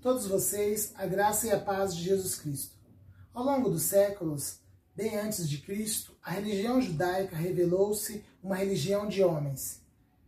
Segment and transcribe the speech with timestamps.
[0.00, 2.76] todos vocês a graça e a paz de Jesus Cristo.
[3.34, 4.60] Ao longo dos séculos,
[4.94, 9.82] bem antes de Cristo, a religião judaica revelou-se uma religião de homens.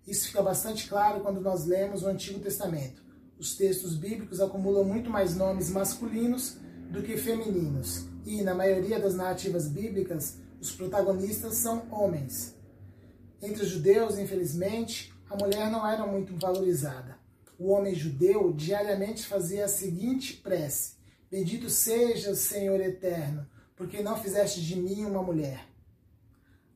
[0.06, 3.02] Isso fica bastante claro quando nós lemos o Antigo Testamento.
[3.38, 6.56] Os textos bíblicos acumulam muito mais nomes masculinos
[6.90, 12.56] do que femininos, e na maioria das narrativas bíblicas, os protagonistas são homens.
[13.40, 17.19] Entre os judeus, infelizmente, a mulher não era muito valorizada.
[17.60, 20.94] O homem judeu diariamente fazia a seguinte prece:
[21.30, 23.46] Bendito sejas, Senhor eterno,
[23.76, 25.68] porque não fizeste de mim uma mulher.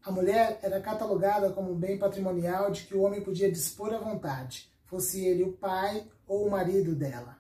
[0.05, 3.99] A mulher era catalogada como um bem patrimonial de que o homem podia dispor à
[3.99, 7.39] vontade, fosse ele o pai ou o marido dela.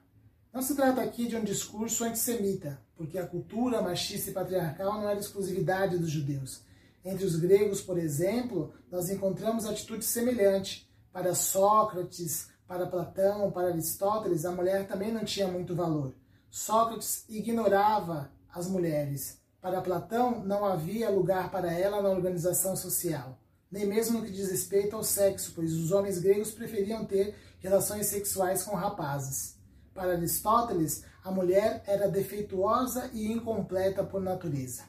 [0.50, 5.10] Não se trata aqui de um discurso antissemita, porque a cultura machista e patriarcal não
[5.10, 6.62] era exclusividade dos judeus.
[7.04, 10.90] Entre os gregos, por exemplo, nós encontramos atitude semelhante.
[11.12, 16.14] Para Sócrates, para Platão, para Aristóteles, a mulher também não tinha muito valor.
[16.50, 19.38] Sócrates ignorava as mulheres.
[19.60, 23.38] Para Platão, não havia lugar para ela na organização social,
[23.70, 28.06] nem mesmo no que diz respeito ao sexo, pois os homens gregos preferiam ter relações
[28.06, 29.56] sexuais com rapazes.
[29.92, 34.84] Para Aristóteles, a mulher era defeituosa e incompleta por natureza.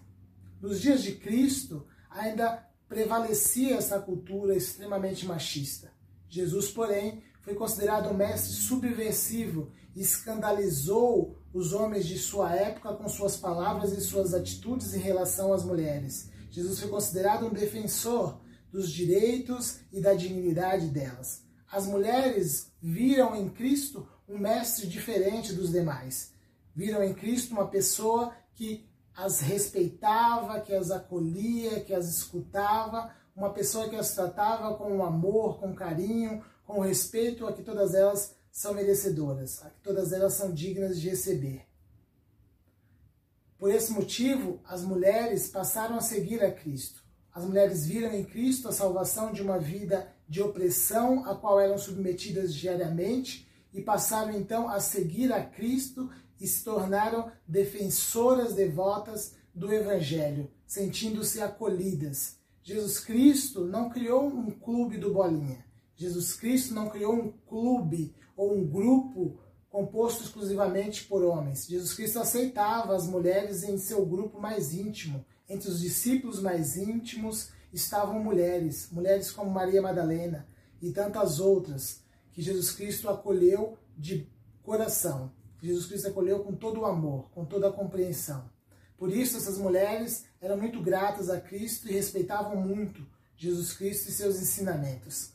[0.61, 5.91] Nos dias de Cristo, ainda prevalecia essa cultura extremamente machista.
[6.27, 13.07] Jesus, porém, foi considerado um mestre subversivo e escandalizou os homens de sua época com
[13.07, 16.31] suas palavras e suas atitudes em relação às mulheres.
[16.49, 18.39] Jesus foi considerado um defensor
[18.71, 21.43] dos direitos e da dignidade delas.
[21.71, 26.33] As mulheres viram em Cristo um mestre diferente dos demais.
[26.75, 33.51] Viram em Cristo uma pessoa que as respeitava, que as acolhia, que as escutava, uma
[33.51, 38.73] pessoa que as tratava com amor, com carinho, com respeito a que todas elas são
[38.73, 41.65] merecedoras, a que todas elas são dignas de receber.
[43.57, 47.03] Por esse motivo, as mulheres passaram a seguir a Cristo.
[47.33, 51.77] As mulheres viram em Cristo a salvação de uma vida de opressão a qual eram
[51.77, 59.73] submetidas diariamente e passaram então a seguir a Cristo e se tornaram defensoras devotas do
[59.73, 62.37] Evangelho, sentindo-se acolhidas.
[62.63, 65.64] Jesus Cristo não criou um clube do Bolinha.
[65.95, 69.39] Jesus Cristo não criou um clube ou um grupo
[69.69, 71.67] composto exclusivamente por homens.
[71.67, 75.25] Jesus Cristo aceitava as mulheres em seu grupo mais íntimo.
[75.47, 80.47] Entre os discípulos mais íntimos estavam mulheres, mulheres como Maria Madalena
[80.81, 82.01] e tantas outras
[82.31, 84.29] que Jesus Cristo acolheu de
[84.63, 85.31] coração.
[85.61, 88.49] Jesus Cristo acolheu com todo o amor, com toda a compreensão.
[88.97, 94.13] Por isso, essas mulheres eram muito gratas a Cristo e respeitavam muito Jesus Cristo e
[94.13, 95.34] seus ensinamentos.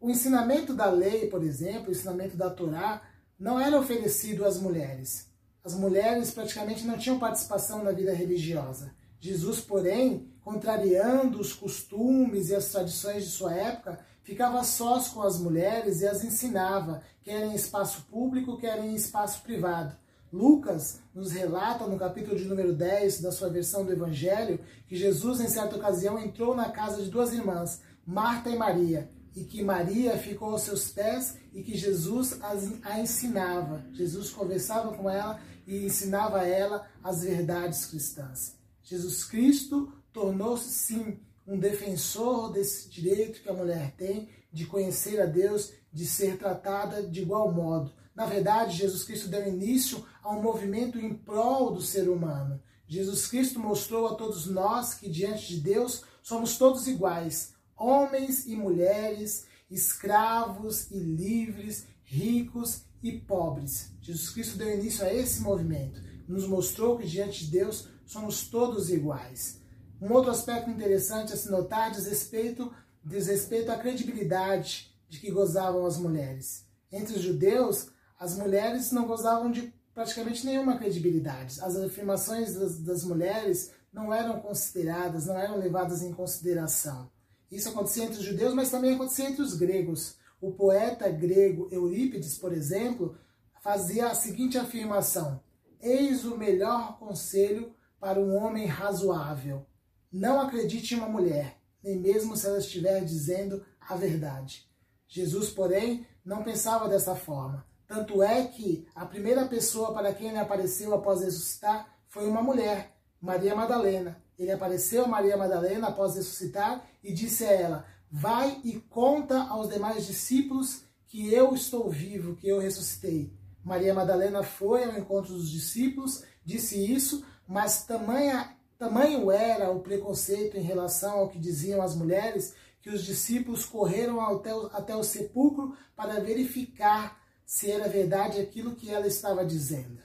[0.00, 3.02] O ensinamento da lei, por exemplo, o ensinamento da Torá,
[3.38, 5.26] não era oferecido às mulheres.
[5.64, 8.92] As mulheres praticamente não tinham participação na vida religiosa.
[9.20, 15.38] Jesus, porém, contrariando os costumes e as tradições de sua época, ficava sós com as
[15.40, 19.96] mulheres e as ensinava, quer em espaço público, quer em espaço privado.
[20.32, 25.40] Lucas nos relata no capítulo de número 10 da sua versão do Evangelho que Jesus,
[25.40, 30.16] em certa ocasião, entrou na casa de duas irmãs, Marta e Maria, e que Maria
[30.16, 32.38] ficou aos seus pés e que Jesus
[32.84, 33.84] a ensinava.
[33.92, 38.56] Jesus conversava com ela e ensinava a ela as verdades cristãs.
[38.82, 45.26] Jesus Cristo tornou-se, sim, um defensor desse direito que a mulher tem de conhecer a
[45.26, 47.92] Deus, de ser tratada de igual modo.
[48.14, 52.60] Na verdade, Jesus Cristo deu início a um movimento em prol do ser humano.
[52.86, 58.56] Jesus Cristo mostrou a todos nós que diante de Deus somos todos iguais, homens e
[58.56, 63.92] mulheres, escravos e livres, ricos e pobres.
[64.00, 68.90] Jesus Cristo deu início a esse movimento, nos mostrou que diante de Deus somos todos
[68.90, 69.60] iguais.
[70.00, 72.72] Um outro aspecto interessante a se notar diz respeito,
[73.04, 76.64] diz respeito à credibilidade de que gozavam as mulheres.
[76.90, 81.60] Entre os judeus, as mulheres não gozavam de praticamente nenhuma credibilidade.
[81.60, 87.10] As afirmações das, das mulheres não eram consideradas, não eram levadas em consideração.
[87.50, 90.16] Isso acontecia entre os judeus, mas também acontecia entre os gregos.
[90.40, 93.16] O poeta grego Eurípides, por exemplo,
[93.62, 95.40] fazia a seguinte afirmação:
[95.80, 99.66] Eis o melhor conselho para um homem razoável.
[100.12, 104.68] Não acredite em uma mulher, nem mesmo se ela estiver dizendo a verdade.
[105.06, 107.66] Jesus, porém, não pensava dessa forma.
[107.86, 112.97] Tanto é que a primeira pessoa para quem ele apareceu após ressuscitar foi uma mulher,
[113.20, 114.22] Maria Madalena.
[114.38, 119.68] Ele apareceu a Maria Madalena após ressuscitar e disse a ela: Vai e conta aos
[119.68, 123.32] demais discípulos que eu estou vivo, que eu ressuscitei.
[123.64, 130.56] Maria Madalena foi ao encontro dos discípulos, disse isso, mas tamanha, tamanho era o preconceito
[130.56, 135.02] em relação ao que diziam as mulheres que os discípulos correram até o, até o
[135.02, 140.00] sepulcro para verificar se era verdade aquilo que ela estava dizendo.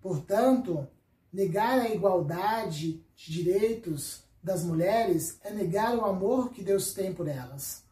[0.00, 0.88] Portanto,
[1.34, 7.26] negar a igualdade de direitos das mulheres é negar o amor que Deus tem por
[7.26, 7.82] elas.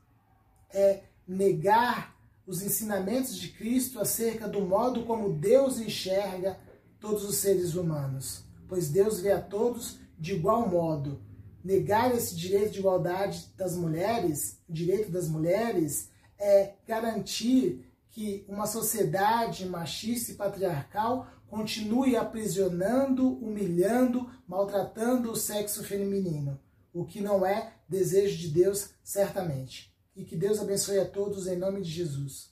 [0.73, 2.17] É negar
[2.47, 6.57] os ensinamentos de Cristo acerca do modo como Deus enxerga
[7.01, 11.21] todos os seres humanos, pois Deus vê a todos de igual modo.
[11.65, 19.67] Negar esse direito de igualdade das mulheres, direito das mulheres, é garantir que uma sociedade
[19.67, 26.59] machista e patriarcal continue aprisionando, humilhando, maltratando o sexo feminino,
[26.95, 29.95] o que não é desejo de Deus, certamente.
[30.17, 32.52] E que Deus abençoe a todos em nome de Jesus.